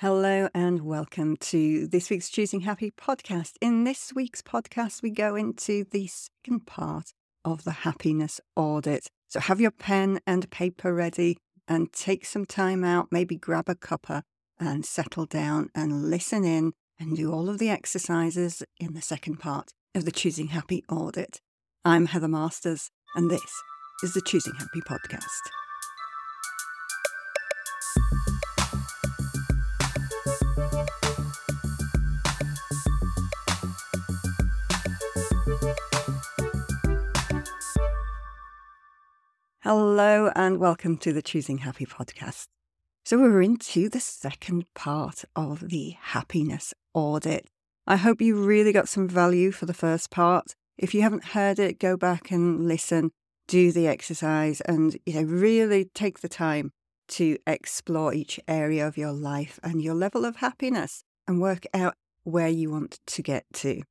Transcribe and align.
Hello 0.00 0.48
and 0.54 0.80
welcome 0.80 1.36
to 1.36 1.86
this 1.86 2.08
week's 2.08 2.30
Choosing 2.30 2.62
Happy 2.62 2.90
podcast. 2.90 3.56
In 3.60 3.84
this 3.84 4.14
week's 4.14 4.40
podcast, 4.40 5.02
we 5.02 5.10
go 5.10 5.36
into 5.36 5.84
the 5.90 6.06
second 6.06 6.66
part 6.66 7.12
of 7.44 7.64
the 7.64 7.70
happiness 7.84 8.40
audit. 8.56 9.08
So 9.28 9.40
have 9.40 9.60
your 9.60 9.70
pen 9.70 10.20
and 10.26 10.50
paper 10.50 10.94
ready 10.94 11.36
and 11.68 11.92
take 11.92 12.24
some 12.24 12.46
time 12.46 12.82
out, 12.82 13.08
maybe 13.10 13.36
grab 13.36 13.68
a 13.68 13.74
cuppa 13.74 14.22
and 14.58 14.86
settle 14.86 15.26
down 15.26 15.68
and 15.74 16.08
listen 16.08 16.44
in 16.44 16.72
and 16.98 17.14
do 17.14 17.30
all 17.30 17.50
of 17.50 17.58
the 17.58 17.68
exercises 17.68 18.62
in 18.78 18.94
the 18.94 19.02
second 19.02 19.36
part 19.36 19.74
of 19.94 20.06
the 20.06 20.12
Choosing 20.12 20.46
Happy 20.46 20.82
audit. 20.88 21.42
I'm 21.84 22.06
Heather 22.06 22.26
Masters, 22.26 22.88
and 23.14 23.30
this 23.30 23.52
is 24.02 24.14
the 24.14 24.22
Choosing 24.22 24.54
Happy 24.54 24.80
podcast. 24.80 25.59
Hello 39.72 40.32
and 40.34 40.58
welcome 40.58 40.96
to 40.96 41.12
the 41.12 41.22
Choosing 41.22 41.58
Happy 41.58 41.86
podcast. 41.86 42.48
So, 43.04 43.18
we're 43.18 43.40
into 43.40 43.88
the 43.88 44.00
second 44.00 44.64
part 44.74 45.24
of 45.36 45.68
the 45.68 45.94
happiness 46.00 46.74
audit. 46.92 47.46
I 47.86 47.94
hope 47.94 48.20
you 48.20 48.34
really 48.34 48.72
got 48.72 48.88
some 48.88 49.06
value 49.06 49.52
for 49.52 49.66
the 49.66 49.72
first 49.72 50.10
part. 50.10 50.56
If 50.76 50.92
you 50.92 51.02
haven't 51.02 51.26
heard 51.26 51.60
it, 51.60 51.78
go 51.78 51.96
back 51.96 52.32
and 52.32 52.66
listen, 52.66 53.12
do 53.46 53.70
the 53.70 53.86
exercise, 53.86 54.60
and 54.62 54.98
you 55.06 55.14
know, 55.14 55.22
really 55.22 55.84
take 55.94 56.18
the 56.18 56.28
time 56.28 56.72
to 57.10 57.38
explore 57.46 58.12
each 58.12 58.40
area 58.48 58.84
of 58.84 58.98
your 58.98 59.12
life 59.12 59.60
and 59.62 59.80
your 59.80 59.94
level 59.94 60.24
of 60.24 60.38
happiness 60.38 61.04
and 61.28 61.40
work 61.40 61.64
out 61.72 61.94
where 62.24 62.48
you 62.48 62.72
want 62.72 62.98
to 63.06 63.22
get 63.22 63.44
to. 63.52 63.82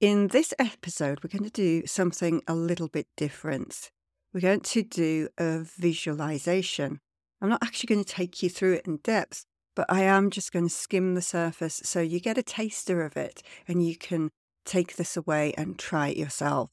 In 0.00 0.28
this 0.28 0.54
episode, 0.56 1.18
we're 1.24 1.36
going 1.36 1.50
to 1.50 1.50
do 1.50 1.84
something 1.84 2.42
a 2.46 2.54
little 2.54 2.86
bit 2.86 3.08
different 3.16 3.90
we're 4.34 4.40
going 4.40 4.60
to 4.60 4.82
do 4.82 5.28
a 5.38 5.60
visualization. 5.60 6.98
I'm 7.40 7.48
not 7.48 7.62
actually 7.62 7.94
going 7.94 8.04
to 8.04 8.12
take 8.12 8.42
you 8.42 8.50
through 8.50 8.74
it 8.74 8.86
in 8.86 8.96
depth, 8.96 9.46
but 9.76 9.86
I 9.88 10.02
am 10.02 10.28
just 10.30 10.52
going 10.52 10.66
to 10.66 10.74
skim 10.74 11.14
the 11.14 11.22
surface 11.22 11.80
so 11.84 12.00
you 12.00 12.18
get 12.18 12.36
a 12.36 12.42
taster 12.42 13.02
of 13.02 13.16
it 13.16 13.42
and 13.68 13.86
you 13.86 13.96
can 13.96 14.30
take 14.64 14.96
this 14.96 15.16
away 15.16 15.54
and 15.56 15.78
try 15.78 16.08
it 16.08 16.16
yourself. 16.16 16.70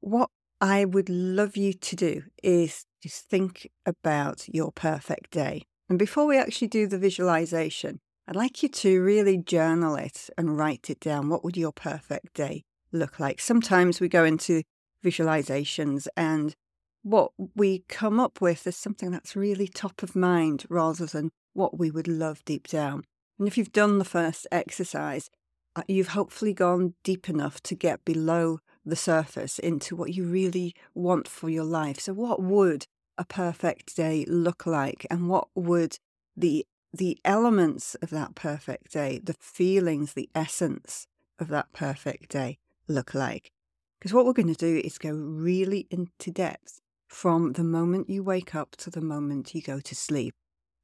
What 0.00 0.30
I 0.62 0.86
would 0.86 1.10
love 1.10 1.58
you 1.58 1.74
to 1.74 1.96
do 1.96 2.22
is 2.42 2.86
just 3.02 3.28
think 3.28 3.70
about 3.84 4.46
your 4.48 4.72
perfect 4.72 5.32
day. 5.32 5.64
And 5.90 5.98
before 5.98 6.26
we 6.26 6.38
actually 6.38 6.68
do 6.68 6.86
the 6.86 6.98
visualization, 6.98 8.00
I'd 8.26 8.36
like 8.36 8.62
you 8.62 8.68
to 8.68 9.02
really 9.02 9.36
journal 9.36 9.96
it 9.96 10.30
and 10.38 10.56
write 10.56 10.88
it 10.88 11.00
down. 11.00 11.28
What 11.28 11.44
would 11.44 11.56
your 11.56 11.72
perfect 11.72 12.32
day 12.34 12.64
look 12.92 13.20
like? 13.20 13.40
Sometimes 13.40 14.00
we 14.00 14.08
go 14.08 14.24
into 14.24 14.62
visualizations 15.04 16.06
and 16.16 16.54
what 17.02 17.32
we 17.54 17.84
come 17.88 18.20
up 18.20 18.40
with 18.40 18.66
is 18.66 18.76
something 18.76 19.10
that's 19.10 19.34
really 19.36 19.66
top 19.66 20.02
of 20.02 20.14
mind 20.14 20.66
rather 20.68 21.06
than 21.06 21.30
what 21.54 21.78
we 21.78 21.90
would 21.90 22.08
love 22.08 22.44
deep 22.44 22.68
down. 22.68 23.04
And 23.38 23.48
if 23.48 23.56
you've 23.56 23.72
done 23.72 23.98
the 23.98 24.04
first 24.04 24.46
exercise, 24.52 25.30
uh, 25.74 25.82
you've 25.88 26.08
hopefully 26.08 26.52
gone 26.52 26.94
deep 27.02 27.28
enough 27.28 27.62
to 27.62 27.74
get 27.74 28.04
below 28.04 28.58
the 28.84 28.96
surface 28.96 29.58
into 29.58 29.96
what 29.96 30.14
you 30.14 30.24
really 30.24 30.74
want 30.94 31.28
for 31.28 31.48
your 31.48 31.64
life. 31.64 32.00
So, 32.00 32.12
what 32.12 32.42
would 32.42 32.86
a 33.16 33.24
perfect 33.24 33.96
day 33.96 34.24
look 34.28 34.66
like? 34.66 35.06
And 35.10 35.28
what 35.28 35.48
would 35.54 35.98
the 36.36 36.66
the 36.92 37.18
elements 37.24 37.94
of 38.02 38.10
that 38.10 38.34
perfect 38.34 38.92
day, 38.92 39.20
the 39.22 39.36
feelings, 39.40 40.14
the 40.14 40.28
essence 40.34 41.06
of 41.38 41.48
that 41.48 41.72
perfect 41.72 42.30
day 42.30 42.58
look 42.88 43.14
like? 43.14 43.52
Because 44.00 44.14
what 44.14 44.24
we're 44.24 44.32
going 44.32 44.52
to 44.52 44.54
do 44.54 44.80
is 44.82 44.96
go 44.96 45.10
really 45.10 45.86
into 45.90 46.30
depth 46.30 46.80
from 47.06 47.52
the 47.52 47.64
moment 47.64 48.08
you 48.08 48.22
wake 48.22 48.54
up 48.54 48.74
to 48.76 48.90
the 48.90 49.02
moment 49.02 49.54
you 49.54 49.60
go 49.60 49.78
to 49.78 49.94
sleep. 49.94 50.34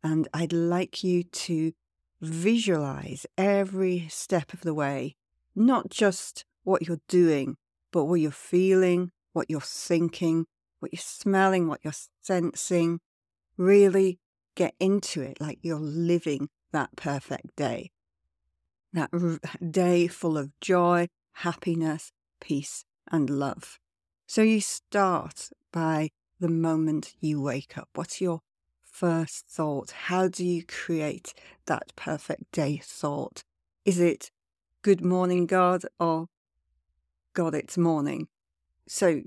And 0.04 0.28
I'd 0.34 0.52
like 0.52 1.02
you 1.02 1.22
to 1.22 1.72
visualize 2.20 3.24
every 3.38 4.06
step 4.10 4.52
of 4.52 4.60
the 4.60 4.74
way, 4.74 5.16
not 5.54 5.88
just 5.88 6.44
what 6.62 6.86
you're 6.86 7.00
doing, 7.08 7.56
but 7.90 8.04
what 8.04 8.20
you're 8.20 8.30
feeling, 8.30 9.12
what 9.32 9.48
you're 9.48 9.60
thinking, 9.60 10.46
what 10.80 10.92
you're 10.92 11.00
smelling, 11.00 11.68
what 11.68 11.80
you're 11.82 11.94
sensing. 12.22 13.00
Really 13.56 14.18
get 14.54 14.74
into 14.78 15.22
it 15.22 15.40
like 15.40 15.58
you're 15.62 15.80
living 15.80 16.50
that 16.72 16.94
perfect 16.96 17.56
day. 17.56 17.90
That 18.92 19.10
day 19.70 20.06
full 20.06 20.36
of 20.36 20.58
joy, 20.60 21.08
happiness, 21.32 22.12
peace, 22.40 22.84
and 23.10 23.30
love. 23.30 23.78
So 24.26 24.42
you 24.42 24.60
start 24.60 25.50
by 25.72 26.10
the 26.40 26.48
moment 26.48 27.14
you 27.20 27.40
wake 27.40 27.78
up. 27.78 27.88
What's 27.94 28.20
your 28.20 28.40
first 28.82 29.46
thought? 29.48 29.90
How 29.90 30.28
do 30.28 30.44
you 30.44 30.64
create 30.64 31.34
that 31.66 31.92
perfect 31.96 32.52
day 32.52 32.80
thought? 32.82 33.42
Is 33.84 34.00
it 34.00 34.30
good 34.82 35.04
morning, 35.04 35.46
God, 35.46 35.84
or 36.00 36.26
God, 37.34 37.54
it's 37.54 37.78
morning? 37.78 38.28
So, 38.88 39.22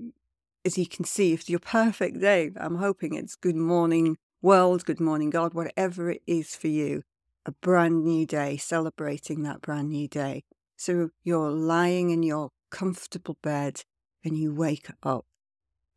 as 0.64 0.76
you 0.76 0.86
can 0.86 1.04
see, 1.04 1.32
if 1.32 1.48
your 1.48 1.60
perfect 1.60 2.20
day, 2.20 2.50
I'm 2.56 2.76
hoping 2.76 3.14
it's 3.14 3.36
good 3.36 3.56
morning, 3.56 4.16
world, 4.42 4.84
good 4.84 5.00
morning, 5.00 5.30
God, 5.30 5.54
whatever 5.54 6.10
it 6.10 6.22
is 6.26 6.56
for 6.56 6.68
you, 6.68 7.02
a 7.46 7.52
brand 7.52 8.04
new 8.04 8.26
day, 8.26 8.56
celebrating 8.56 9.42
that 9.42 9.60
brand 9.60 9.90
new 9.90 10.08
day. 10.08 10.44
So 10.76 11.10
you're 11.22 11.50
lying 11.50 12.10
in 12.10 12.22
your 12.22 12.50
comfortable 12.70 13.38
bed 13.42 13.82
and 14.24 14.36
you 14.36 14.54
wake 14.54 14.90
up, 15.02 15.26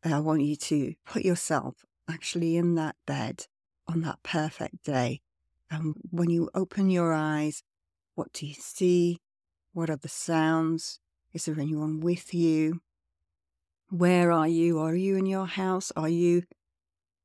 I 0.04 0.20
want 0.20 0.42
you 0.42 0.56
to 0.56 0.94
put 1.06 1.24
yourself 1.24 1.84
actually 2.08 2.56
in 2.56 2.74
that 2.74 2.96
bed 3.06 3.46
on 3.88 4.02
that 4.02 4.22
perfect 4.22 4.84
day. 4.84 5.20
And 5.70 5.94
when 6.10 6.30
you 6.30 6.50
open 6.54 6.90
your 6.90 7.12
eyes, 7.12 7.62
what 8.14 8.32
do 8.32 8.46
you 8.46 8.54
see? 8.54 9.20
What 9.72 9.90
are 9.90 9.96
the 9.96 10.08
sounds? 10.08 11.00
Is 11.32 11.46
there 11.46 11.58
anyone 11.58 12.00
with 12.00 12.34
you? 12.34 12.80
Where 13.88 14.30
are 14.30 14.48
you? 14.48 14.78
Are 14.78 14.94
you 14.94 15.16
in 15.16 15.26
your 15.26 15.46
house? 15.46 15.90
Are 15.96 16.08
you 16.08 16.44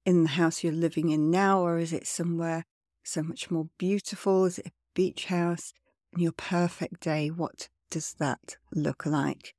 in 0.06 0.24
the 0.24 0.30
house 0.30 0.64
you're 0.64 0.74
living 0.74 1.10
in 1.10 1.30
now, 1.30 1.62
or 1.62 1.78
is 1.78 1.94
it 1.94 2.08
somewhere 2.08 2.66
so 3.04 3.22
much 3.22 3.52
more 3.52 3.68
beautiful? 3.78 4.46
Is 4.46 4.60
it 4.60 4.68
a 4.68 4.72
beach 4.96 5.26
house? 5.26 5.74
And 6.12 6.22
your 6.22 6.32
perfect 6.32 7.02
day, 7.02 7.30
what 7.30 7.70
does 7.90 8.14
that 8.20 8.58
look 8.74 9.06
like? 9.06 9.56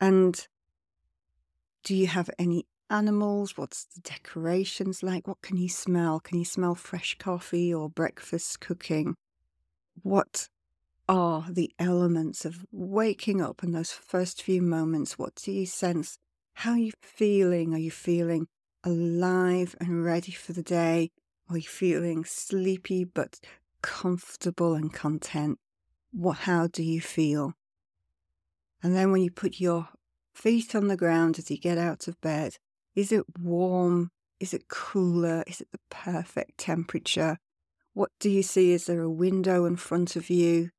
And 0.00 0.46
do 1.84 1.94
you 1.94 2.06
have 2.06 2.30
any 2.38 2.66
animals? 2.88 3.56
What's 3.56 3.84
the 3.84 4.00
decorations 4.00 5.02
like? 5.02 5.26
What 5.26 5.42
can 5.42 5.56
you 5.56 5.68
smell? 5.68 6.20
Can 6.20 6.38
you 6.38 6.44
smell 6.44 6.74
fresh 6.74 7.16
coffee 7.18 7.72
or 7.72 7.88
breakfast 7.88 8.60
cooking? 8.60 9.14
What 10.02 10.48
are 11.08 11.46
the 11.50 11.72
elements 11.78 12.44
of 12.44 12.64
waking 12.70 13.40
up 13.40 13.62
in 13.62 13.72
those 13.72 13.92
first 13.92 14.42
few 14.42 14.62
moments? 14.62 15.18
What 15.18 15.34
do 15.36 15.52
you 15.52 15.66
sense? 15.66 16.18
How 16.54 16.72
are 16.72 16.78
you 16.78 16.92
feeling? 17.02 17.74
Are 17.74 17.78
you 17.78 17.90
feeling 17.90 18.46
alive 18.84 19.76
and 19.80 20.04
ready 20.04 20.32
for 20.32 20.52
the 20.52 20.62
day? 20.62 21.10
Are 21.48 21.56
you 21.56 21.68
feeling 21.68 22.24
sleepy 22.24 23.04
but 23.04 23.40
comfortable 23.82 24.74
and 24.74 24.92
content? 24.92 25.58
What, 26.12 26.38
how 26.38 26.66
do 26.66 26.82
you 26.82 27.00
feel? 27.00 27.54
And 28.82 28.94
then 28.96 29.12
when 29.12 29.22
you 29.22 29.30
put 29.30 29.60
your 29.60 29.88
feet 30.34 30.74
on 30.74 30.88
the 30.88 30.96
ground 30.96 31.38
as 31.38 31.50
you 31.50 31.58
get 31.58 31.78
out 31.78 32.08
of 32.08 32.20
bed, 32.20 32.56
is 32.94 33.12
it 33.12 33.24
warm? 33.38 34.10
Is 34.38 34.54
it 34.54 34.68
cooler? 34.68 35.44
Is 35.46 35.60
it 35.60 35.68
the 35.70 35.80
perfect 35.90 36.58
temperature? 36.58 37.38
What 37.92 38.10
do 38.20 38.30
you 38.30 38.42
see? 38.42 38.72
Is 38.72 38.86
there 38.86 39.02
a 39.02 39.10
window 39.10 39.66
in 39.66 39.76
front 39.76 40.16
of 40.16 40.30
you? 40.30 40.70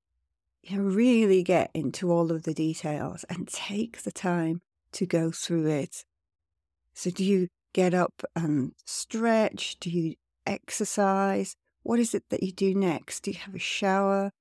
You 0.63 0.81
really 0.81 1.43
get 1.43 1.71
into 1.73 2.11
all 2.11 2.31
of 2.31 2.43
the 2.43 2.53
details 2.53 3.23
and 3.29 3.47
take 3.47 4.03
the 4.03 4.11
time 4.11 4.61
to 4.93 5.05
go 5.05 5.31
through 5.31 5.67
it. 5.67 6.03
So, 6.93 7.09
do 7.09 7.23
you 7.23 7.47
get 7.73 7.93
up 7.93 8.23
and 8.35 8.73
stretch? 8.85 9.77
Do 9.79 9.89
you 9.89 10.15
exercise? 10.45 11.55
What 11.83 11.99
is 11.99 12.13
it 12.13 12.23
that 12.29 12.43
you 12.43 12.51
do 12.51 12.75
next? 12.75 13.21
Do 13.21 13.31
you 13.31 13.37
have 13.39 13.55
a 13.55 13.59
shower? 13.59 14.31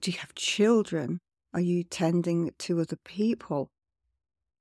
Do 0.00 0.10
you 0.10 0.18
have 0.18 0.34
children? 0.34 1.20
Are 1.58 1.60
you 1.60 1.82
tending 1.82 2.52
to 2.56 2.80
other 2.80 2.98
people? 3.04 3.72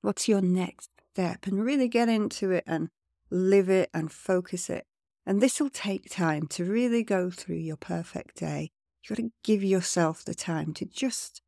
What's 0.01 0.27
your 0.27 0.41
next 0.41 0.89
step? 1.13 1.45
And 1.45 1.63
really 1.63 1.88
get 1.88 2.09
into 2.09 2.49
it 2.49 2.63
and 2.65 2.89
live 3.29 3.69
it 3.69 3.91
and 3.94 4.11
focus 4.11 4.67
it. 4.67 4.83
And 5.23 5.39
this 5.39 5.61
will 5.61 5.69
take 5.69 6.09
time 6.09 6.47
to 6.47 6.65
really 6.65 7.03
go 7.03 7.29
through 7.29 7.57
your 7.57 7.77
perfect 7.77 8.38
day. 8.38 8.71
You've 9.03 9.15
got 9.15 9.23
to 9.23 9.31
give 9.44 9.63
yourself 9.63 10.25
the 10.25 10.33
time 10.33 10.73
to 10.73 10.85
just 10.85 11.44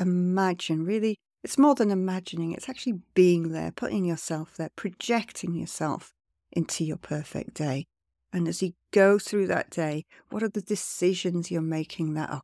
imagine, 0.00 0.86
really. 0.86 1.18
It's 1.42 1.58
more 1.58 1.74
than 1.74 1.90
imagining, 1.90 2.52
it's 2.52 2.70
actually 2.70 3.00
being 3.12 3.50
there, 3.52 3.72
putting 3.72 4.06
yourself 4.06 4.56
there, 4.56 4.70
projecting 4.74 5.54
yourself 5.54 6.14
into 6.50 6.82
your 6.82 6.96
perfect 6.96 7.52
day. 7.52 7.84
And 8.32 8.48
as 8.48 8.62
you 8.62 8.72
go 8.90 9.18
through 9.18 9.48
that 9.48 9.68
day, 9.68 10.06
what 10.30 10.42
are 10.42 10.48
the 10.48 10.62
decisions 10.62 11.50
you're 11.50 11.60
making 11.60 12.14
that 12.14 12.30
are 12.30 12.40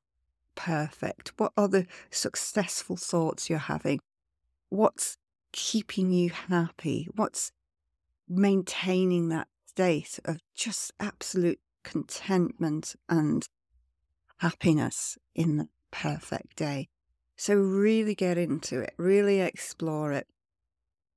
perfect? 0.64 1.32
What 1.38 1.52
are 1.56 1.68
the 1.68 1.86
successful 2.10 2.96
thoughts 2.96 3.48
you're 3.48 3.58
having? 3.58 4.00
What's 4.68 5.16
keeping 5.52 6.12
you 6.12 6.30
happy? 6.30 7.08
What's 7.14 7.52
maintaining 8.28 9.30
that 9.30 9.48
state 9.66 10.20
of 10.24 10.40
just 10.54 10.92
absolute 11.00 11.60
contentment 11.82 12.94
and 13.08 13.48
happiness 14.38 15.16
in 15.34 15.56
the 15.56 15.68
perfect 15.90 16.56
day? 16.56 16.88
So, 17.36 17.54
really 17.54 18.14
get 18.14 18.36
into 18.36 18.80
it, 18.80 18.92
really 18.98 19.40
explore 19.40 20.12
it. 20.12 20.26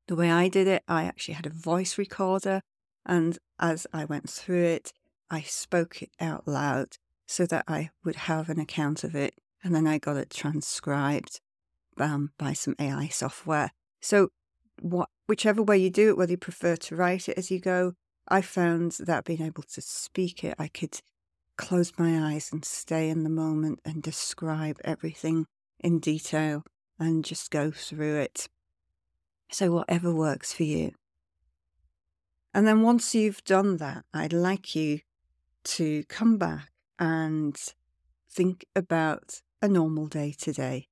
The 0.07 0.16
way 0.16 0.31
I 0.31 0.48
did 0.48 0.68
it, 0.68 0.84
I 0.88 1.04
actually 1.04 1.34
had 1.34 1.45
a 1.45 1.50
voice 1.50 1.98
recorder, 1.98 2.62
and 3.06 3.38
as 3.60 3.86
I 3.92 4.06
went 4.06 4.30
through 4.30 4.63
it, 4.63 4.94
I 5.30 5.42
spoke 5.42 6.01
it 6.01 6.12
out 6.22 6.48
loud 6.48 6.98
so 7.33 7.47
that 7.47 7.65
I 7.68 7.89
would 8.06 8.15
have 8.15 8.47
an 8.47 8.59
account 8.59 9.03
of 9.03 9.15
it, 9.15 9.33
and 9.63 9.74
then 9.74 9.88
I 9.88 9.97
got 9.97 10.18
it 10.18 10.30
transcribed 10.30 11.41
um, 12.00 12.30
by 12.38 12.53
some 12.53 12.75
AI 12.77 13.07
software. 13.07 13.71
So, 14.01 14.30
what, 14.80 15.09
whichever 15.25 15.63
way 15.63 15.80
you 15.80 15.89
do 15.89 16.09
it, 16.09 16.18
whether 16.18 16.33
you 16.33 16.38
prefer 16.38 16.75
to 16.75 16.95
write 16.95 17.27
it 17.27 17.35
as 17.35 17.50
you 17.50 17.59
go, 17.59 17.94
I 18.27 18.41
found 18.41 18.97
that 19.00 19.25
being 19.25 19.41
able 19.41 19.63
to 19.63 19.81
speak 19.81 20.44
it, 20.44 20.53
I 20.59 20.68
could 20.68 21.00
close 21.57 21.91
my 21.97 22.33
eyes 22.33 22.50
and 22.51 22.63
stay 22.63 23.09
in 23.09 23.24
the 23.24 23.31
moment 23.31 23.80
and 23.83 24.03
describe 24.03 24.77
everything 24.83 25.47
in 25.80 26.00
detail 26.00 26.63
and 27.00 27.25
just 27.25 27.50
go 27.50 27.71
through 27.71 28.18
it. 28.18 28.47
So, 29.50 29.71
whatever 29.71 30.13
works 30.13 30.53
for 30.53 30.63
you. 30.65 30.91
And 32.53 32.68
then 32.68 32.83
once 32.83 33.15
you've 33.15 33.44
done 33.44 33.77
that, 33.77 34.06
I'd 34.13 34.33
like 34.33 34.75
you 34.75 35.00
to 35.63 36.03
come 36.03 36.38
back 36.38 36.73
and 37.04 37.62
think 38.32 38.66
about 38.78 39.42
a 39.62 39.68
normal 39.68 40.08
day 40.08 40.32
today 40.32 40.88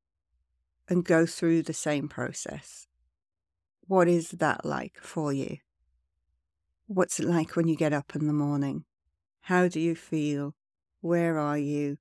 and 0.90 1.06
go 1.06 1.26
through 1.26 1.64
the 1.64 1.74
same 1.74 2.10
process. 2.10 2.86
What 3.88 4.10
is 4.10 4.32
that 4.32 4.66
like 4.66 4.98
for 5.00 5.32
you? 5.32 5.60
What's 6.88 7.22
it 7.22 7.26
like 7.26 7.56
when 7.56 7.70
you 7.70 7.78
get 7.78 7.94
up 7.94 8.14
in 8.14 8.28
the 8.28 8.34
morning? 8.34 8.84
How 9.44 9.70
do 9.70 9.80
you 9.80 9.96
feel? 9.96 10.54
Where 11.00 11.40
are 11.40 11.58
you? 11.58 11.98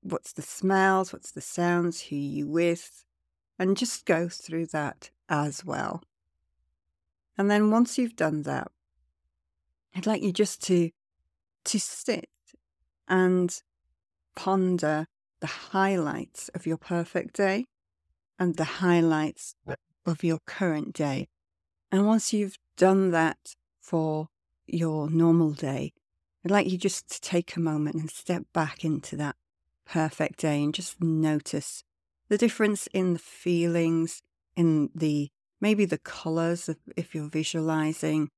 What's 0.00 0.32
the 0.32 0.40
smells? 0.40 1.12
What's 1.12 1.30
the 1.30 1.42
sounds? 1.42 2.00
Who 2.00 2.16
are 2.16 2.18
you 2.18 2.48
with? 2.48 3.04
And 3.58 3.76
just 3.76 4.06
go 4.06 4.30
through 4.30 4.68
that 4.68 5.10
as 5.28 5.66
well. 5.66 6.02
And 7.36 7.50
then 7.50 7.70
once 7.70 7.98
you've 7.98 8.16
done 8.16 8.44
that, 8.44 8.68
I'd 9.94 10.06
like 10.06 10.22
you 10.22 10.32
just 10.32 10.62
to 10.68 10.92
to 11.66 11.78
sit 11.78 12.28
and 13.08 13.62
ponder 14.34 15.06
the 15.40 15.46
highlights 15.46 16.48
of 16.54 16.66
your 16.66 16.76
perfect 16.76 17.36
day 17.36 17.66
and 18.38 18.56
the 18.56 18.64
highlights 18.64 19.54
of 20.06 20.24
your 20.24 20.40
current 20.46 20.92
day. 20.92 21.28
And 21.92 22.06
once 22.06 22.32
you've 22.32 22.58
done 22.76 23.10
that 23.12 23.54
for 23.80 24.28
your 24.66 25.10
normal 25.10 25.52
day, 25.52 25.92
I'd 26.44 26.50
like 26.50 26.68
you 26.68 26.76
just 26.76 27.10
to 27.10 27.20
take 27.20 27.56
a 27.56 27.60
moment 27.60 27.96
and 27.96 28.10
step 28.10 28.44
back 28.52 28.84
into 28.84 29.16
that 29.16 29.36
perfect 29.86 30.40
day 30.40 30.62
and 30.62 30.74
just 30.74 31.02
notice 31.02 31.84
the 32.28 32.38
difference 32.38 32.86
in 32.88 33.12
the 33.12 33.18
feelings, 33.18 34.22
in 34.56 34.90
the 34.94 35.30
maybe 35.60 35.84
the 35.84 35.98
colors 35.98 36.68
if 36.96 37.14
you're 37.14 37.28
visualizing, 37.28 38.30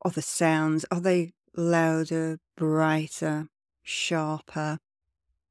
or 0.00 0.10
the 0.10 0.22
sounds. 0.22 0.84
Are 0.90 1.00
they 1.00 1.32
louder, 1.56 2.38
brighter, 2.56 3.48
sharper? 3.82 4.78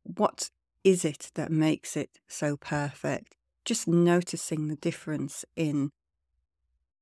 What 0.04 0.50
is 0.84 1.06
it 1.06 1.32
that 1.36 1.52
makes 1.52 1.96
it 1.96 2.20
so 2.28 2.58
perfect? 2.58 3.36
Just 3.66 3.88
noticing 3.88 4.68
the 4.68 4.76
difference 4.76 5.46
in 5.56 5.92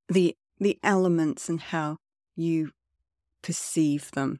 the 0.07 0.35
the 0.59 0.77
elements 0.83 1.47
and 1.47 1.61
how 1.61 1.97
you 2.35 2.71
perceive 3.41 4.11
them. 4.11 4.39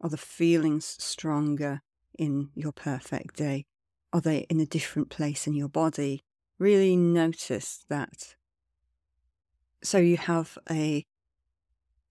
Are 0.00 0.10
the 0.10 0.16
feelings 0.16 0.96
stronger 0.98 1.80
in 2.18 2.50
your 2.54 2.72
perfect 2.72 3.36
day? 3.36 3.66
Are 4.12 4.20
they 4.20 4.38
in 4.50 4.58
a 4.60 4.66
different 4.66 5.08
place 5.08 5.46
in 5.46 5.54
your 5.54 5.68
body? 5.68 6.22
Really 6.58 6.96
notice 6.96 7.84
that. 7.88 8.34
So 9.82 9.98
you 9.98 10.16
have 10.16 10.58
a 10.70 11.04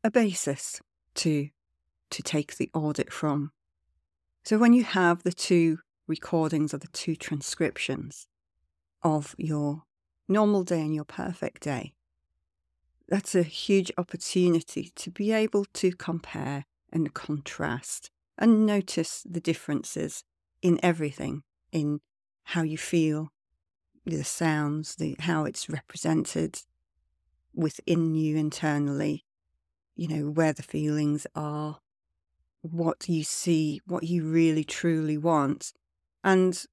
a 0.03 0.11
basis 0.11 0.81
to 1.15 1.49
to 2.09 2.23
take 2.23 2.57
the 2.57 2.69
audit 2.73 3.11
from. 3.11 3.51
So 4.43 4.57
when 4.57 4.73
you 4.73 4.83
have 4.83 5.23
the 5.23 5.31
two 5.31 5.79
recordings 6.07 6.73
or 6.73 6.77
the 6.77 6.87
two 6.87 7.15
transcriptions 7.15 8.27
of 9.03 9.35
your 9.37 9.83
normal 10.27 10.63
day 10.63 10.81
and 10.81 10.95
your 10.95 11.05
perfect 11.05 11.63
day, 11.63 11.93
that's 13.07 13.35
a 13.35 13.43
huge 13.43 13.91
opportunity 13.97 14.91
to 14.95 15.11
be 15.11 15.31
able 15.31 15.65
to 15.73 15.91
compare 15.91 16.65
and 16.91 17.13
contrast 17.13 18.09
and 18.37 18.65
notice 18.65 19.23
the 19.29 19.41
differences 19.41 20.23
in 20.61 20.79
everything, 20.81 21.43
in 21.71 21.99
how 22.43 22.63
you 22.63 22.77
feel, 22.77 23.31
the 24.05 24.23
sounds, 24.23 24.95
the 24.95 25.15
how 25.19 25.45
it's 25.45 25.69
represented 25.69 26.61
within 27.53 28.15
you 28.15 28.37
internally, 28.37 29.25
you 29.95 30.07
know, 30.07 30.29
where 30.29 30.53
the 30.53 30.63
feelings 30.63 31.27
are, 31.35 31.79
what 32.61 33.07
you 33.07 33.23
see, 33.23 33.81
what 33.85 34.03
you 34.03 34.23
really 34.23 34.63
truly 34.63 35.17
want, 35.17 35.73
and 36.23 36.65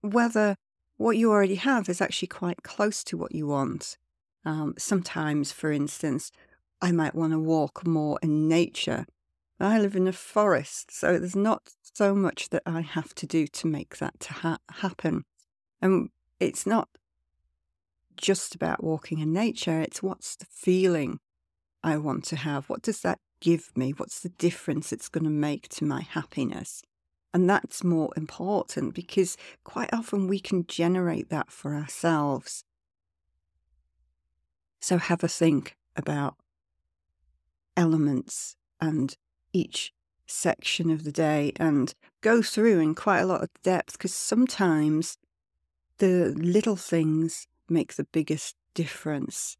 whether 0.00 0.56
what 0.96 1.16
you 1.16 1.30
already 1.30 1.56
have 1.56 1.88
is 1.88 2.00
actually 2.00 2.28
quite 2.28 2.62
close 2.62 3.02
to 3.04 3.16
what 3.16 3.34
you 3.34 3.46
want. 3.46 3.96
Um, 4.44 4.74
sometimes, 4.78 5.52
for 5.52 5.70
instance, 5.72 6.32
I 6.80 6.92
might 6.92 7.14
want 7.14 7.32
to 7.32 7.38
walk 7.38 7.86
more 7.86 8.18
in 8.22 8.48
nature. 8.48 9.06
I 9.60 9.78
live 9.78 9.94
in 9.94 10.08
a 10.08 10.12
forest, 10.12 10.90
so 10.90 11.18
there's 11.18 11.36
not 11.36 11.70
so 11.94 12.14
much 12.14 12.48
that 12.50 12.62
I 12.66 12.80
have 12.80 13.14
to 13.16 13.26
do 13.26 13.46
to 13.46 13.66
make 13.68 13.98
that 13.98 14.18
to 14.20 14.32
ha- 14.32 14.58
happen. 14.70 15.24
And 15.80 16.10
it's 16.40 16.66
not 16.66 16.88
just 18.16 18.54
about 18.54 18.82
walking 18.82 19.20
in 19.20 19.32
nature, 19.32 19.80
it's 19.80 20.02
what's 20.02 20.36
the 20.36 20.46
feeling 20.50 21.20
I 21.82 21.96
want 21.96 22.24
to 22.26 22.36
have? 22.36 22.68
What 22.68 22.82
does 22.82 23.00
that 23.00 23.20
give 23.42 23.76
me? 23.76 23.90
What's 23.90 24.20
the 24.20 24.28
difference 24.30 24.92
it's 24.92 25.08
going 25.08 25.24
to 25.24 25.30
make 25.30 25.68
to 25.70 25.84
my 25.84 26.02
happiness? 26.02 26.82
And 27.34 27.50
that's 27.50 27.82
more 27.82 28.10
important 28.16 28.94
because 28.94 29.36
quite 29.64 29.92
often 29.92 30.28
we 30.28 30.38
can 30.38 30.64
generate 30.66 31.28
that 31.30 31.50
for 31.50 31.74
ourselves. 31.74 32.64
So 34.80 34.98
have 34.98 35.24
a 35.24 35.28
think 35.28 35.76
about 35.96 36.36
elements 37.76 38.56
and 38.80 39.16
each 39.52 39.92
section 40.26 40.90
of 40.90 41.04
the 41.04 41.12
day 41.12 41.52
and 41.56 41.94
go 42.20 42.42
through 42.42 42.78
in 42.78 42.94
quite 42.94 43.20
a 43.20 43.26
lot 43.26 43.42
of 43.42 43.50
depth 43.62 43.92
because 43.92 44.14
sometimes 44.14 45.16
the 45.98 46.32
little 46.36 46.76
things 46.76 47.48
make 47.68 47.96
the 47.96 48.06
biggest 48.12 48.54
difference. 48.74 49.56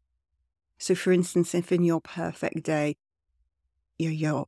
So, 0.77 0.95
for 0.95 1.11
instance, 1.11 1.55
if 1.55 1.71
in 1.71 1.83
your 1.83 2.01
perfect 2.01 2.63
day, 2.63 2.95
your, 3.97 4.11
your 4.11 4.45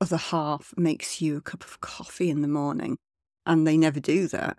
other 0.00 0.16
half 0.16 0.74
makes 0.76 1.20
you 1.20 1.36
a 1.36 1.40
cup 1.40 1.64
of 1.64 1.80
coffee 1.80 2.30
in 2.30 2.42
the 2.42 2.48
morning 2.48 2.98
and 3.44 3.66
they 3.66 3.76
never 3.76 4.00
do 4.00 4.26
that, 4.28 4.58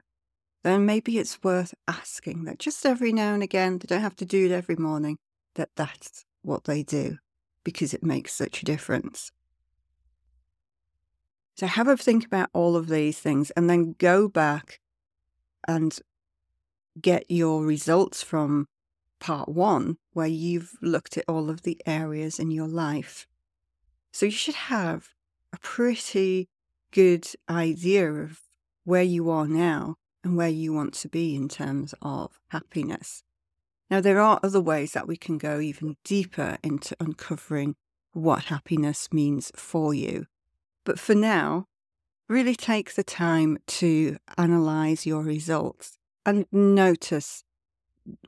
then 0.64 0.86
maybe 0.86 1.18
it's 1.18 1.44
worth 1.44 1.74
asking 1.88 2.46
that 2.46 2.60
just 2.60 2.86
every 2.86 3.12
now 3.12 3.34
and 3.34 3.44
again, 3.44 3.78
they 3.78 3.86
don't 3.88 4.02
have 4.02 4.16
to 4.16 4.26
do 4.26 4.46
it 4.46 4.52
every 4.52 4.76
morning, 4.76 5.18
that 5.56 5.70
that's 5.76 6.26
what 6.42 6.64
they 6.64 6.84
do 6.84 7.18
because 7.64 7.94
it 7.94 8.04
makes 8.04 8.34
such 8.34 8.62
a 8.62 8.66
difference. 8.66 9.32
So 11.56 11.68
have 11.68 11.88
a 11.88 11.98
think 11.98 12.26
about 12.26 12.50
all 12.54 12.76
of 12.76 12.88
these 12.88 13.20
things 13.20 13.52
and 13.52 13.70
then 13.70 13.96
go 13.98 14.28
back 14.28 14.80
and 15.68 15.98
get 17.02 17.30
your 17.30 17.64
results 17.64 18.24
from 18.24 18.68
part 19.20 19.50
one, 19.50 19.98
where 20.14 20.28
you've 20.28 20.72
looked 20.82 21.18
at 21.18 21.26
all 21.28 21.50
of 21.50 21.64
the 21.64 21.82
areas 21.86 22.40
in 22.40 22.52
your 22.52 22.68
life. 22.68 23.28
So 24.18 24.26
you 24.26 24.32
should 24.32 24.56
have 24.56 25.10
a 25.54 25.60
pretty 25.60 26.50
good 26.92 27.28
idea 27.48 28.12
of 28.12 28.40
where 28.84 29.04
you 29.04 29.30
are 29.30 29.48
now 29.48 29.98
and 30.24 30.36
where 30.36 30.50
you 30.50 30.74
want 30.74 30.96
to 30.96 31.08
be 31.08 31.36
in 31.36 31.48
terms 31.48 31.94
of 32.02 32.40
happiness. 32.48 33.22
Now, 33.92 34.02
there 34.02 34.20
are 34.20 34.40
other 34.42 34.60
ways 34.60 34.94
that 34.94 35.08
we 35.08 35.18
can 35.18 35.38
go 35.38 35.60
even 35.60 35.98
deeper 36.04 36.58
into 36.64 36.96
uncovering 37.00 37.76
what 38.12 38.46
happiness 38.46 39.08
means 39.12 39.52
for 39.56 39.94
you. 39.94 40.26
But 40.84 40.98
for 40.98 41.14
now, 41.14 41.68
really 42.28 42.56
take 42.56 42.96
the 42.96 43.04
time 43.04 43.60
to 43.68 44.18
analyze 44.36 45.06
your 45.06 45.22
results 45.22 46.00
and 46.26 46.48
notice 46.52 47.44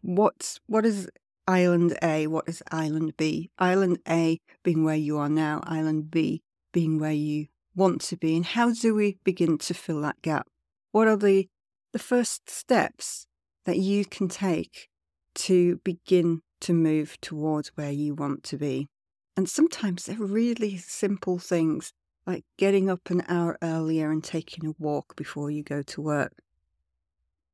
what's 0.04 0.60
what 0.68 0.86
is 0.86 1.10
island 1.50 1.98
A, 2.04 2.28
what 2.28 2.48
is 2.48 2.62
island 2.72 3.18
B? 3.18 3.50
Island 3.58 3.98
A 4.08 4.40
being 4.64 4.84
where 4.84 4.96
you 4.96 5.18
are 5.18 5.30
now, 5.30 5.62
island 5.64 6.12
B 6.12 6.44
being 6.72 7.00
where 7.00 7.12
you 7.12 7.48
want 7.76 8.02
to 8.02 8.18
be? 8.18 8.36
And 8.36 8.46
how 8.46 8.72
do 8.72 8.94
we 8.94 9.18
begin 9.24 9.58
to 9.58 9.74
fill 9.74 10.00
that 10.02 10.22
gap? 10.22 10.48
What 10.92 11.08
are 11.08 11.18
the, 11.18 11.50
the 11.92 11.98
first 12.00 12.50
steps 12.52 13.26
that 13.66 13.80
you 13.80 14.06
can 14.06 14.28
take 14.28 14.90
to 15.36 15.78
begin 15.84 16.42
to 16.62 16.74
move 16.74 17.20
towards 17.20 17.70
where 17.70 17.92
you 17.92 18.14
want 18.14 18.44
to 18.44 18.58
be? 18.58 18.88
And 19.36 19.50
sometimes 19.50 20.06
they're 20.06 20.18
really 20.18 20.78
simple 20.78 21.40
things 21.40 21.94
like 22.28 22.46
getting 22.60 22.92
up 22.92 23.10
an 23.10 23.24
hour 23.28 23.58
earlier 23.64 24.12
and 24.12 24.24
taking 24.24 24.68
a 24.68 24.76
walk 24.78 25.16
before 25.16 25.50
you 25.50 25.64
go 25.64 25.82
to 25.82 26.02
work. 26.02 26.34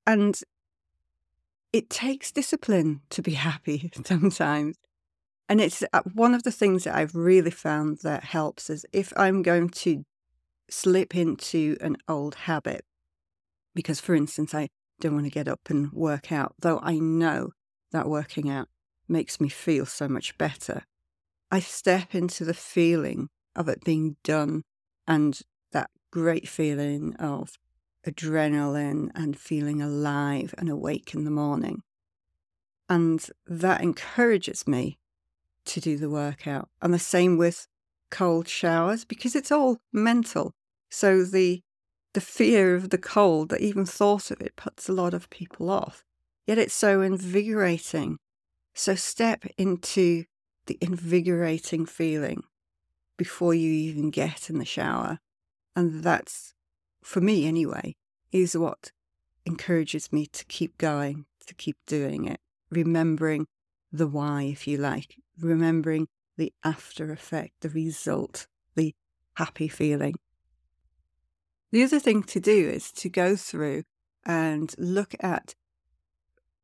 And 0.06 0.38
it 1.76 1.90
takes 1.90 2.32
discipline 2.32 3.02
to 3.10 3.22
be 3.22 3.34
happy 3.50 3.92
sometimes. 4.06 4.78
And 5.50 5.60
it's 5.60 5.84
uh, 5.92 6.02
one 6.14 6.34
of 6.34 6.44
the 6.44 6.52
things 6.52 6.86
that 6.86 6.96
I've 6.96 7.14
really 7.14 7.52
found 7.52 8.00
that 8.04 8.24
helps 8.24 8.70
is 8.70 8.86
if 8.94 9.12
I'm 9.18 9.42
going 9.42 9.68
to 9.70 10.06
slip 10.70 11.14
into 11.14 11.76
an 11.82 11.98
old 12.08 12.36
habit, 12.36 12.86
because 13.76 14.00
for 14.00 14.16
instance, 14.16 14.56
I 14.56 14.70
don't 15.02 15.16
want 15.16 15.26
to 15.26 15.32
get 15.32 15.50
up 15.50 15.70
and 15.70 15.92
work 15.92 16.32
out, 16.32 16.56
though 16.60 16.80
I 16.82 16.98
know 16.98 17.50
that 17.92 18.08
working 18.08 18.50
out 18.50 18.70
makes 19.10 19.42
me 19.42 19.50
feel 19.50 19.86
so 19.86 20.08
much 20.08 20.38
better. 20.38 20.84
I 21.52 21.60
step 21.60 22.16
into 22.16 22.46
the 22.46 22.54
feeling 22.54 23.28
of 23.54 23.68
it 23.68 23.84
being 23.84 24.16
done 24.24 24.64
and 25.06 25.38
that 25.74 25.92
great 26.10 26.48
feeling 26.48 27.16
of 27.18 27.58
adrenaline 28.06 29.10
and 29.16 29.38
feeling 29.38 29.82
alive 29.82 30.54
and 30.58 30.70
awake 30.70 31.14
in 31.14 31.24
the 31.26 31.32
morning. 31.32 31.82
And 32.88 33.28
that 33.48 33.82
encourages 33.82 34.68
me 34.68 35.00
to 35.66 35.80
do 35.80 35.98
the 35.98 36.10
workout. 36.10 36.70
And 36.82 36.94
the 36.94 37.00
same 37.00 37.38
with 37.38 37.68
cold 38.12 38.48
showers 38.48 39.06
because 39.06 39.36
it's 39.36 39.52
all 39.52 39.80
mental. 39.92 40.54
So 40.90 41.24
the 41.24 41.62
the 42.14 42.22
fear 42.22 42.76
of 42.76 42.92
the 42.92 42.98
cold, 42.98 43.50
the 43.50 43.62
even 43.62 43.86
thought 43.86 44.32
of 44.32 44.40
it 44.40 44.56
puts 44.56 44.88
a 44.88 44.94
lot 44.94 45.14
of 45.14 45.30
people 45.30 45.70
off. 45.70 46.06
Yet 46.48 46.58
it's 46.58 46.74
so 46.74 47.02
invigorating. 47.02 48.20
So 48.74 48.96
step 48.96 49.46
into 49.58 50.24
the 50.68 50.78
invigorating 50.80 51.86
feeling 51.86 52.44
before 53.18 53.54
you 53.54 53.70
even 53.70 54.12
get 54.12 54.50
in 54.50 54.60
the 54.60 54.66
shower. 54.66 55.20
And 55.76 56.04
that's, 56.04 56.54
for 57.06 57.22
me 57.22 57.46
anyway, 57.46 57.96
is 58.32 58.58
what 58.58 58.92
encourages 59.46 60.12
me 60.12 60.26
to 60.26 60.44
keep 60.46 60.76
going, 60.80 61.26
to 61.46 61.54
keep 61.54 61.78
doing 61.86 62.26
it, 62.26 62.40
remembering 62.72 63.46
the 63.92 64.08
why, 64.08 64.42
if 64.42 64.68
you 64.68 64.78
like, 64.78 65.16
remembering 65.40 66.08
the 66.36 66.52
after 66.64 67.12
effect, 67.12 67.54
the 67.62 67.70
result, 67.70 68.48
the 68.76 68.96
happy 69.36 69.68
feeling. 69.68 70.16
The 71.72 71.84
other 71.84 72.00
thing 72.00 72.24
to 72.24 72.40
do 72.40 72.70
is 72.70 72.92
to 72.94 73.10
go 73.10 73.36
through 73.36 73.84
and 74.26 74.74
look 74.80 75.14
at 75.20 75.54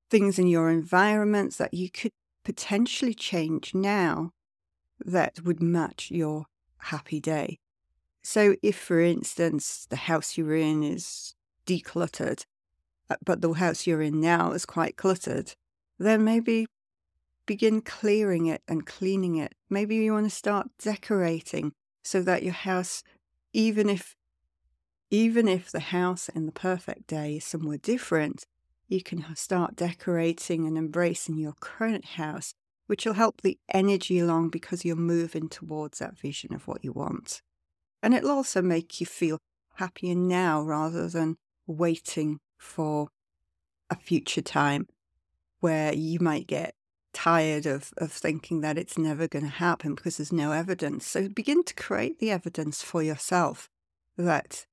things 0.09 0.39
in 0.39 0.47
your 0.47 0.71
environments 0.71 1.57
that 1.57 1.75
you 1.75 1.91
could 1.91 2.11
potentially 2.43 3.13
change 3.13 3.75
now 3.75 4.31
that 5.05 5.43
would 5.43 5.61
match 5.61 6.09
your 6.09 6.45
happy 6.79 7.19
day. 7.19 7.59
So, 8.23 8.55
if 8.61 8.77
for 8.77 9.01
instance 9.01 9.87
the 9.89 9.95
house 9.95 10.37
you're 10.37 10.55
in 10.55 10.83
is 10.83 11.33
decluttered, 11.65 12.45
uh, 13.09 13.15
but 13.25 13.41
the 13.41 13.51
house 13.53 13.87
you're 13.87 14.01
in 14.01 14.21
now 14.21 14.51
is 14.51 14.65
quite 14.65 14.95
cluttered, 14.95 15.53
then 15.97 16.23
maybe 16.23 16.67
begin 17.45 17.81
clearing 17.81 18.45
it 18.45 18.61
and 18.67 18.85
cleaning 18.85 19.35
it. 19.35 19.53
Maybe 19.69 19.95
you 19.95 20.13
want 20.13 20.27
to 20.27 20.35
start 20.35 20.69
decorating 20.79 21.73
so 22.03 22.21
that 22.21 22.43
your 22.43 22.53
house, 22.53 23.03
even 23.53 23.89
if 23.89 24.15
even 25.09 25.47
if 25.47 25.69
the 25.69 25.81
house 25.81 26.29
in 26.29 26.45
the 26.45 26.53
perfect 26.53 27.07
day 27.07 27.35
is 27.35 27.43
somewhere 27.43 27.77
different, 27.77 28.45
you 28.87 29.03
can 29.03 29.25
start 29.35 29.75
decorating 29.75 30.65
and 30.65 30.77
embracing 30.77 31.37
your 31.37 31.53
current 31.59 32.05
house, 32.05 32.53
which 32.87 33.05
will 33.05 33.13
help 33.13 33.41
the 33.41 33.57
energy 33.73 34.19
along 34.19 34.49
because 34.49 34.85
you're 34.85 34.95
moving 34.95 35.49
towards 35.49 35.99
that 35.99 36.17
vision 36.17 36.53
of 36.53 36.67
what 36.67 36.83
you 36.83 36.93
want. 36.93 37.41
And 38.01 38.13
it'll 38.13 38.31
also 38.31 38.61
make 38.61 38.99
you 38.99 39.05
feel 39.05 39.37
happier 39.75 40.15
now 40.15 40.61
rather 40.61 41.07
than 41.07 41.37
waiting 41.67 42.39
for 42.57 43.09
a 43.89 43.95
future 43.95 44.41
time 44.41 44.87
where 45.59 45.93
you 45.93 46.19
might 46.19 46.47
get 46.47 46.73
tired 47.13 47.65
of, 47.65 47.91
of 47.97 48.11
thinking 48.11 48.61
that 48.61 48.77
it's 48.77 48.97
never 48.97 49.27
going 49.27 49.45
to 49.45 49.51
happen 49.51 49.95
because 49.95 50.17
there's 50.17 50.31
no 50.31 50.51
evidence. 50.51 51.05
So 51.05 51.27
begin 51.29 51.63
to 51.63 51.73
create 51.73 52.19
the 52.19 52.31
evidence 52.31 52.81
for 52.81 53.03
yourself 53.03 53.69
that 54.17 54.65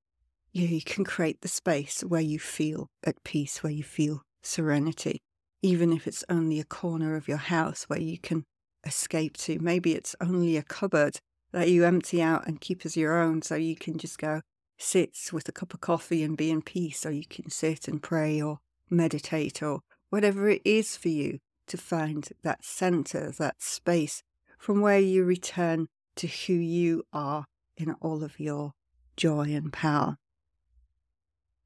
you, 0.53 0.67
you 0.67 0.83
can 0.83 1.05
create 1.05 1.41
the 1.41 1.49
space 1.49 2.03
where 2.03 2.21
you 2.21 2.39
feel 2.39 2.89
at 3.05 3.23
peace, 3.25 3.63
where 3.63 3.73
you 3.73 3.83
feel 3.83 4.23
serenity, 4.43 5.19
even 5.63 5.93
if 5.93 6.07
it's 6.07 6.25
only 6.29 6.61
a 6.61 6.65
corner 6.65 7.17
of 7.17 7.29
your 7.29 7.39
house 7.39 7.85
where 7.85 8.01
you 8.01 8.19
can 8.19 8.45
escape 8.87 9.37
to. 9.39 9.59
Maybe 9.59 9.95
it's 9.95 10.17
only 10.21 10.57
a 10.57 10.63
cupboard 10.63 11.19
that 11.53 11.69
you 11.69 11.85
empty 11.85 12.23
out 12.23 12.47
and 12.47 12.61
keep 12.61 12.85
as 12.85 12.97
your 12.97 13.19
own 13.19 13.43
so 13.43 13.55
you 13.55 13.77
can 13.77 13.99
just 13.99 14.19
go 14.19 14.43
sit 14.77 15.17
with 15.33 15.49
a 15.49 15.53
cup 15.53 15.75
of 15.75 15.81
coffee 15.81 16.23
and 16.23 16.37
be 16.37 16.51
in 16.51 16.63
peace, 16.63 17.05
or 17.05 17.11
you 17.11 17.25
can 17.29 17.51
sit 17.51 17.89
and 17.89 18.03
pray 18.03 18.41
or 18.41 18.59
meditate 18.91 19.63
or 19.63 19.81
whatever 20.11 20.49
it 20.49 20.63
is 20.65 20.97
for 20.97 21.09
you 21.09 21.39
to 21.67 21.77
find 21.77 22.31
that 22.43 22.65
center, 22.65 23.33
that 23.39 23.63
space 23.63 24.23
from 24.59 24.81
where 24.81 24.99
you 24.99 25.25
return 25.25 25.87
to 26.17 26.27
who 26.27 26.55
you 26.55 27.05
are 27.13 27.45
in 27.77 27.95
all 28.01 28.25
of 28.25 28.41
your 28.41 28.73
joy 29.17 29.45
and 29.55 29.73
power. 29.73 30.17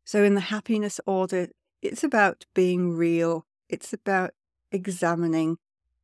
So, 0.05 0.25
in 0.25 0.35
the 0.35 0.41
happiness 0.41 1.01
audit 1.07 1.53
it's 1.83 2.05
about 2.05 2.45
being 2.55 2.93
real, 2.93 3.45
it's 3.69 3.93
about 3.93 4.31
examining 4.71 5.57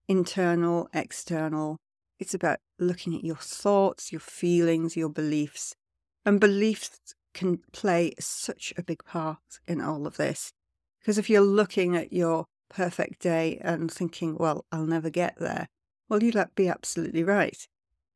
internal, 0.08 0.88
external, 0.92 1.78
it's 2.18 2.34
about 2.34 2.58
looking 2.78 3.14
at 3.14 3.24
your 3.24 3.36
thoughts, 3.36 4.12
your 4.12 4.20
feelings, 4.20 4.96
your 4.96 5.08
beliefs. 5.08 5.74
And 6.24 6.40
beliefs 6.40 7.14
can 7.34 7.60
play 7.72 8.14
such 8.18 8.72
a 8.76 8.82
big 8.82 9.04
part 9.04 9.60
in 9.66 9.80
all 9.80 10.06
of 10.06 10.16
this. 10.16 10.52
Because 11.00 11.18
if 11.18 11.30
you're 11.30 11.40
looking 11.40 11.96
at 11.96 12.12
your 12.12 12.46
perfect 12.68 13.20
day 13.20 13.58
and 13.62 13.90
thinking, 13.90 14.36
well, 14.36 14.64
I'll 14.72 14.86
never 14.86 15.10
get 15.10 15.36
there, 15.38 15.68
well, 16.08 16.22
you'd 16.22 16.36
be 16.54 16.68
absolutely 16.68 17.22
right. 17.22 17.56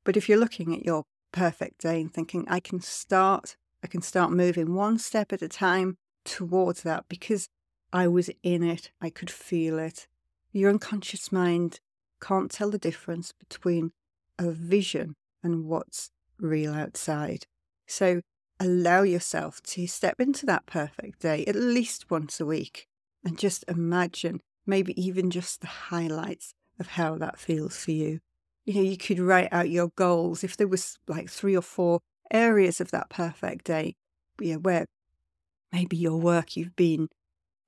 But 0.05 0.17
if 0.17 0.29
you're 0.29 0.39
looking 0.39 0.75
at 0.75 0.85
your 0.85 1.05
perfect 1.33 1.81
day 1.81 2.01
and 2.01 2.13
thinking, 2.13 2.45
I 2.49 2.61
can 2.61 2.81
start, 2.81 3.57
I 3.83 3.87
can 3.87 4.03
start 4.03 4.31
moving 4.31 4.75
one 4.75 4.99
step 4.99 5.33
at 5.33 5.43
a 5.43 5.49
time 5.49 5.97
towards 6.25 6.83
that 6.83 7.05
because 7.09 7.49
I 7.93 8.09
was 8.09 8.31
in 8.43 8.63
it, 8.63 8.91
I 9.01 9.11
could 9.11 9.31
feel 9.31 9.79
it. 9.79 10.09
Your 10.53 10.71
unconscious 10.71 11.31
mind 11.31 11.81
can't 12.23 12.51
tell 12.51 12.71
the 12.71 12.79
difference 12.79 13.33
between 13.33 13.93
a 14.39 14.51
vision 14.51 15.15
and 15.43 15.65
what's 15.65 16.11
real 16.39 16.73
outside. 16.73 17.45
So 17.87 18.21
allow 18.61 19.03
yourself 19.03 19.61
to 19.63 19.87
step 19.87 20.21
into 20.21 20.47
that 20.47 20.67
perfect 20.67 21.21
day 21.21 21.45
at 21.47 21.57
least 21.57 22.11
once 22.11 22.41
a 22.41 22.47
week 22.47 22.87
and 23.25 23.37
just 23.39 23.65
imagine 23.67 24.41
maybe 24.67 25.01
even 25.01 25.31
just 25.31 25.61
the 25.61 25.67
highlights 25.67 26.55
of 26.79 26.89
how 26.89 27.17
that 27.19 27.39
feels 27.39 27.85
for 27.85 27.91
you. 27.91 28.21
You 28.65 28.75
know, 28.75 28.83
you 28.83 28.97
could 28.97 29.19
write 29.19 29.49
out 29.51 29.71
your 29.71 29.91
goals 29.97 30.45
if 30.45 30.57
there 30.57 30.69
was 30.69 30.99
like 31.09 31.29
three 31.29 31.57
or 31.57 31.63
four 31.63 32.01
areas 32.31 32.81
of 32.81 32.91
that 32.93 33.11
perfect 33.11 33.65
day, 33.65 33.95
you 34.41 34.55
know, 34.55 34.59
where 34.61 34.87
maybe 35.73 35.97
your 35.97 36.19
work 36.19 36.57
you've 36.57 36.77
been 36.77 37.09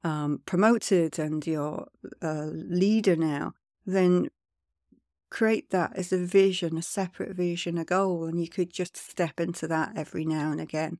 um, 0.04 0.40
promoted 0.46 1.18
and 1.18 1.44
you're 1.46 1.88
a 2.22 2.44
leader 2.46 3.16
now, 3.16 3.54
then 3.86 4.28
create 5.34 5.70
that 5.70 5.90
as 5.96 6.12
a 6.12 6.16
vision, 6.16 6.78
a 6.78 6.82
separate 6.82 7.34
vision, 7.34 7.76
a 7.76 7.84
goal, 7.84 8.24
and 8.24 8.40
you 8.40 8.48
could 8.48 8.72
just 8.72 8.96
step 8.96 9.40
into 9.40 9.66
that 9.66 9.90
every 9.96 10.24
now 10.24 10.52
and 10.52 10.60
again. 10.60 10.96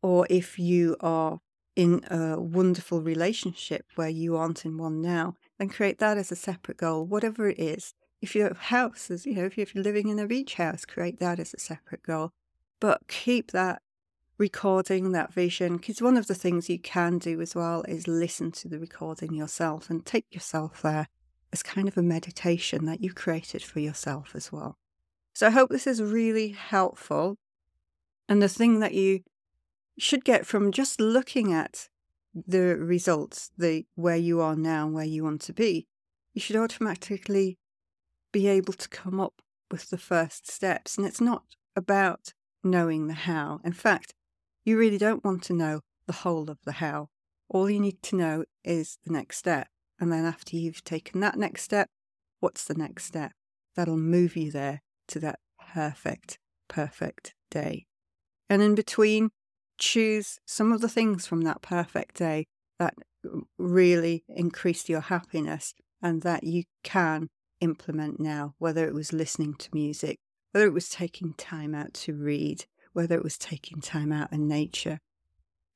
Or 0.00 0.28
if 0.30 0.60
you 0.60 0.96
are 1.00 1.40
in 1.74 2.04
a 2.08 2.40
wonderful 2.40 3.02
relationship 3.02 3.84
where 3.96 4.08
you 4.08 4.36
aren't 4.36 4.64
in 4.64 4.78
one 4.78 5.02
now, 5.02 5.34
then 5.58 5.68
create 5.70 5.98
that 5.98 6.16
as 6.16 6.30
a 6.30 6.36
separate 6.36 6.76
goal, 6.76 7.04
whatever 7.04 7.48
it 7.48 7.58
is. 7.58 7.94
If 8.22 8.36
your 8.36 8.54
house 8.54 9.10
is, 9.10 9.26
you 9.26 9.34
know, 9.34 9.46
if 9.46 9.58
you're 9.58 9.82
living 9.82 10.06
in 10.08 10.20
a 10.20 10.28
beach 10.28 10.54
house, 10.54 10.84
create 10.84 11.18
that 11.18 11.40
as 11.40 11.52
a 11.52 11.58
separate 11.58 12.04
goal. 12.04 12.30
But 12.78 13.08
keep 13.08 13.50
that 13.50 13.82
recording, 14.38 15.10
that 15.10 15.32
vision, 15.32 15.78
because 15.78 16.00
one 16.00 16.16
of 16.16 16.28
the 16.28 16.36
things 16.36 16.70
you 16.70 16.78
can 16.78 17.18
do 17.18 17.40
as 17.40 17.56
well 17.56 17.82
is 17.88 18.06
listen 18.06 18.52
to 18.52 18.68
the 18.68 18.78
recording 18.78 19.34
yourself 19.34 19.90
and 19.90 20.06
take 20.06 20.26
yourself 20.30 20.80
there 20.82 21.08
as 21.54 21.62
kind 21.62 21.86
of 21.86 21.96
a 21.96 22.02
meditation 22.02 22.84
that 22.84 23.00
you 23.00 23.12
created 23.12 23.62
for 23.62 23.78
yourself 23.78 24.32
as 24.34 24.50
well. 24.50 24.76
So 25.34 25.46
I 25.46 25.50
hope 25.50 25.70
this 25.70 25.86
is 25.86 26.02
really 26.02 26.48
helpful. 26.48 27.36
And 28.28 28.42
the 28.42 28.48
thing 28.48 28.80
that 28.80 28.92
you 28.92 29.20
should 29.96 30.24
get 30.24 30.46
from 30.46 30.72
just 30.72 31.00
looking 31.00 31.52
at 31.52 31.88
the 32.34 32.76
results, 32.76 33.52
the 33.56 33.86
where 33.94 34.16
you 34.16 34.40
are 34.40 34.56
now 34.56 34.86
and 34.86 34.94
where 34.94 35.04
you 35.04 35.22
want 35.22 35.42
to 35.42 35.52
be, 35.52 35.86
you 36.32 36.40
should 36.40 36.56
automatically 36.56 37.56
be 38.32 38.48
able 38.48 38.72
to 38.72 38.88
come 38.88 39.20
up 39.20 39.40
with 39.70 39.90
the 39.90 39.98
first 39.98 40.50
steps. 40.50 40.98
And 40.98 41.06
it's 41.06 41.20
not 41.20 41.44
about 41.76 42.32
knowing 42.64 43.06
the 43.06 43.14
how. 43.14 43.60
In 43.64 43.72
fact, 43.72 44.12
you 44.64 44.76
really 44.76 44.98
don't 44.98 45.24
want 45.24 45.44
to 45.44 45.52
know 45.52 45.82
the 46.08 46.14
whole 46.14 46.50
of 46.50 46.58
the 46.64 46.72
how. 46.72 47.10
All 47.48 47.70
you 47.70 47.78
need 47.78 48.02
to 48.02 48.16
know 48.16 48.44
is 48.64 48.98
the 49.04 49.12
next 49.12 49.36
step. 49.36 49.68
And 50.00 50.12
then 50.12 50.24
after 50.24 50.56
you've 50.56 50.84
taken 50.84 51.20
that 51.20 51.38
next 51.38 51.62
step, 51.62 51.88
what's 52.40 52.64
the 52.64 52.74
next 52.74 53.04
step? 53.04 53.32
That'll 53.76 53.96
move 53.96 54.36
you 54.36 54.50
there 54.50 54.82
to 55.08 55.20
that 55.20 55.38
perfect, 55.72 56.38
perfect 56.68 57.34
day. 57.50 57.86
And 58.48 58.62
in 58.62 58.74
between, 58.74 59.30
choose 59.78 60.38
some 60.46 60.72
of 60.72 60.80
the 60.80 60.88
things 60.88 61.26
from 61.26 61.42
that 61.42 61.62
perfect 61.62 62.16
day 62.16 62.46
that 62.78 62.94
really 63.58 64.24
increased 64.28 64.88
your 64.88 65.00
happiness 65.00 65.74
and 66.02 66.22
that 66.22 66.44
you 66.44 66.64
can 66.82 67.28
implement 67.60 68.20
now, 68.20 68.54
whether 68.58 68.86
it 68.86 68.94
was 68.94 69.12
listening 69.12 69.54
to 69.54 69.70
music, 69.72 70.18
whether 70.52 70.66
it 70.66 70.74
was 70.74 70.88
taking 70.88 71.32
time 71.34 71.74
out 71.74 71.94
to 71.94 72.14
read, 72.14 72.66
whether 72.92 73.16
it 73.16 73.24
was 73.24 73.38
taking 73.38 73.80
time 73.80 74.12
out 74.12 74.32
in 74.32 74.46
nature. 74.46 74.98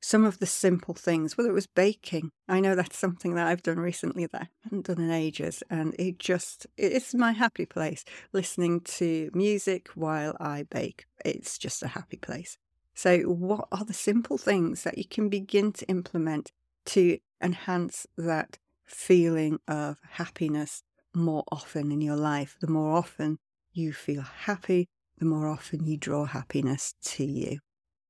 Some 0.00 0.24
of 0.24 0.38
the 0.38 0.46
simple 0.46 0.94
things, 0.94 1.36
whether 1.36 1.50
it 1.50 1.54
was 1.54 1.66
baking. 1.66 2.30
I 2.48 2.60
know 2.60 2.74
that's 2.74 2.96
something 2.96 3.34
that 3.34 3.48
I've 3.48 3.62
done 3.62 3.80
recently 3.80 4.26
that 4.26 4.42
I 4.42 4.48
haven't 4.62 4.86
done 4.86 5.00
in 5.00 5.10
ages. 5.10 5.62
And 5.68 5.94
it 5.98 6.18
just, 6.18 6.66
it's 6.76 7.14
my 7.14 7.32
happy 7.32 7.66
place. 7.66 8.04
Listening 8.32 8.80
to 8.82 9.30
music 9.34 9.88
while 9.94 10.36
I 10.38 10.64
bake. 10.70 11.06
It's 11.24 11.58
just 11.58 11.82
a 11.82 11.88
happy 11.88 12.16
place. 12.16 12.58
So, 12.94 13.20
what 13.20 13.68
are 13.70 13.84
the 13.84 13.92
simple 13.92 14.38
things 14.38 14.82
that 14.82 14.98
you 14.98 15.04
can 15.04 15.28
begin 15.28 15.72
to 15.72 15.86
implement 15.86 16.50
to 16.86 17.18
enhance 17.40 18.06
that 18.16 18.58
feeling 18.84 19.60
of 19.68 19.98
happiness 20.10 20.82
more 21.14 21.44
often 21.52 21.92
in 21.92 22.00
your 22.00 22.16
life? 22.16 22.56
The 22.60 22.66
more 22.66 22.96
often 22.96 23.38
you 23.72 23.92
feel 23.92 24.22
happy, 24.22 24.88
the 25.18 25.26
more 25.26 25.48
often 25.48 25.84
you 25.84 25.96
draw 25.96 26.24
happiness 26.24 26.94
to 27.02 27.24
you. 27.24 27.58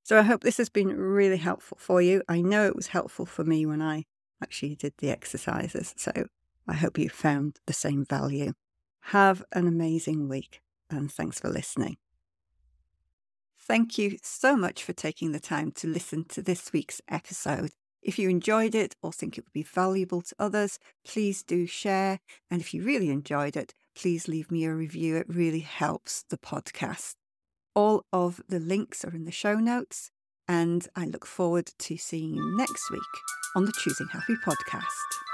So 0.08 0.18
I 0.18 0.22
hope 0.22 0.40
this 0.40 0.56
has 0.56 0.70
been 0.70 0.96
really 0.96 1.36
helpful 1.36 1.76
for 1.78 2.00
you. 2.00 2.22
I 2.30 2.40
know 2.40 2.64
it 2.64 2.74
was 2.74 2.86
helpful 2.86 3.26
for 3.26 3.44
me 3.44 3.66
when 3.66 3.82
I 3.82 4.06
actually 4.42 4.74
did 4.74 4.94
the 4.96 5.10
exercises. 5.10 5.92
So 5.98 6.10
I 6.66 6.72
hope 6.72 6.96
you 6.96 7.10
found 7.10 7.58
the 7.66 7.74
same 7.74 8.06
value. 8.06 8.54
Have 9.00 9.44
an 9.52 9.66
amazing 9.66 10.26
week 10.26 10.62
and 10.88 11.12
thanks 11.12 11.38
for 11.38 11.50
listening. 11.50 11.98
Thank 13.60 13.98
you 13.98 14.16
so 14.22 14.56
much 14.56 14.82
for 14.82 14.94
taking 14.94 15.32
the 15.32 15.40
time 15.40 15.72
to 15.72 15.86
listen 15.86 16.24
to 16.30 16.40
this 16.40 16.72
week's 16.72 17.02
episode. 17.10 17.72
If 18.00 18.18
you 18.18 18.30
enjoyed 18.30 18.74
it 18.74 18.96
or 19.02 19.12
think 19.12 19.36
it 19.36 19.44
would 19.44 19.52
be 19.52 19.62
valuable 19.62 20.22
to 20.22 20.34
others, 20.38 20.78
please 21.04 21.42
do 21.42 21.66
share. 21.66 22.20
And 22.50 22.62
if 22.62 22.72
you 22.72 22.82
really 22.82 23.10
enjoyed 23.10 23.58
it, 23.58 23.74
please 23.94 24.26
leave 24.26 24.50
me 24.50 24.64
a 24.64 24.72
review. 24.72 25.16
It 25.16 25.26
really 25.28 25.60
helps 25.60 26.24
the 26.30 26.38
podcast. 26.38 27.16
All 27.78 28.06
of 28.12 28.40
the 28.48 28.58
links 28.58 29.04
are 29.04 29.14
in 29.14 29.24
the 29.24 29.30
show 29.30 29.54
notes, 29.54 30.10
and 30.48 30.84
I 30.96 31.04
look 31.04 31.24
forward 31.24 31.70
to 31.78 31.96
seeing 31.96 32.34
you 32.34 32.56
next 32.56 32.90
week 32.90 33.00
on 33.54 33.66
the 33.66 33.72
Choosing 33.78 34.08
Happy 34.08 34.34
podcast. 34.44 35.27